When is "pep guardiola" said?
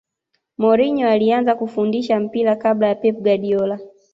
2.95-3.79